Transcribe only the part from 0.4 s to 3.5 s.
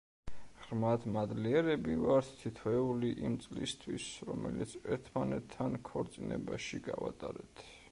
ღრმად მადლიერები ვართ თითოეული იმ